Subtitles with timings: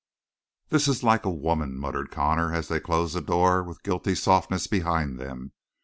[0.69, 4.65] "This is like a woman," muttered Connor, as they closed the door with guilty softness
[4.65, 5.51] behind them.